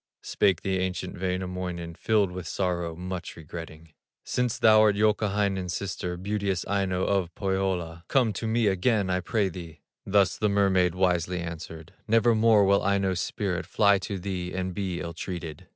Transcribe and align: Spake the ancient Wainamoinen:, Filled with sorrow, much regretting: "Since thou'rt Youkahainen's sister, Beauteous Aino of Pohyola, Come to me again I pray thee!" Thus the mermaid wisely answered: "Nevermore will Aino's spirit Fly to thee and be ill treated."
Spake 0.23 0.63
the 0.63 0.79
ancient 0.79 1.19
Wainamoinen:, 1.19 1.93
Filled 1.93 2.31
with 2.31 2.47
sorrow, 2.47 2.95
much 2.95 3.35
regretting: 3.35 3.93
"Since 4.23 4.57
thou'rt 4.57 4.95
Youkahainen's 4.95 5.75
sister, 5.75 6.17
Beauteous 6.17 6.65
Aino 6.67 7.05
of 7.05 7.31
Pohyola, 7.35 8.05
Come 8.07 8.33
to 8.33 8.47
me 8.47 8.65
again 8.65 9.11
I 9.11 9.19
pray 9.19 9.47
thee!" 9.47 9.81
Thus 10.03 10.39
the 10.39 10.49
mermaid 10.49 10.95
wisely 10.95 11.39
answered: 11.39 11.93
"Nevermore 12.07 12.65
will 12.65 12.81
Aino's 12.81 13.19
spirit 13.19 13.67
Fly 13.67 13.99
to 13.99 14.17
thee 14.17 14.53
and 14.53 14.73
be 14.73 14.99
ill 14.99 15.13
treated." 15.13 15.67